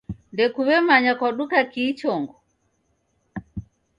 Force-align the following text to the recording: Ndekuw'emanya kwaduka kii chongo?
Ndekuw'emanya 0.33 1.13
kwaduka 1.19 1.57
kii 1.71 1.91
chongo? 1.99 2.35